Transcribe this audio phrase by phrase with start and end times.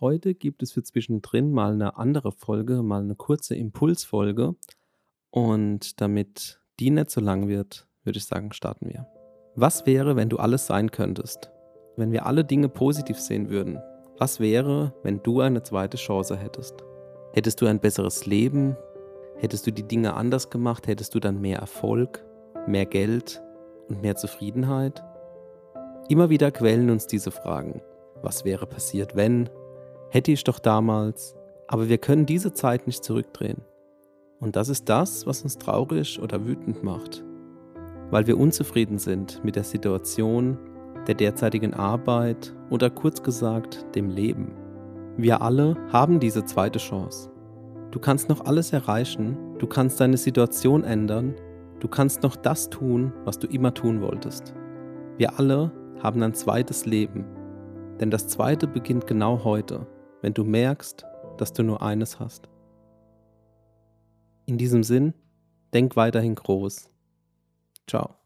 [0.00, 4.54] Heute gibt es für zwischendrin mal eine andere Folge, mal eine kurze Impulsfolge.
[5.30, 9.08] Und damit die nicht so lang wird, würde ich sagen, starten wir.
[9.56, 11.50] Was wäre, wenn du alles sein könntest?
[11.96, 13.80] Wenn wir alle Dinge positiv sehen würden?
[14.18, 16.76] Was wäre, wenn du eine zweite Chance hättest?
[17.32, 18.76] Hättest du ein besseres Leben?
[19.38, 20.86] Hättest du die Dinge anders gemacht?
[20.86, 22.24] Hättest du dann mehr Erfolg,
[22.68, 23.42] mehr Geld
[23.88, 25.02] und mehr Zufriedenheit?
[26.08, 27.82] Immer wieder quälen uns diese Fragen.
[28.22, 29.50] Was wäre passiert, wenn?
[30.10, 31.34] Hätte ich doch damals.
[31.66, 33.60] Aber wir können diese Zeit nicht zurückdrehen.
[34.40, 37.22] Und das ist das, was uns traurig oder wütend macht.
[38.10, 40.56] Weil wir unzufrieden sind mit der Situation,
[41.06, 44.52] der derzeitigen Arbeit oder kurz gesagt dem Leben.
[45.18, 47.30] Wir alle haben diese zweite Chance.
[47.90, 51.34] Du kannst noch alles erreichen, du kannst deine Situation ändern,
[51.80, 54.54] du kannst noch das tun, was du immer tun wolltest.
[55.16, 57.24] Wir alle haben ein zweites Leben,
[57.98, 59.86] denn das zweite beginnt genau heute,
[60.22, 61.04] wenn du merkst,
[61.36, 62.48] dass du nur eines hast.
[64.46, 65.14] In diesem Sinn,
[65.72, 66.90] denk weiterhin groß.
[67.86, 68.17] Ciao.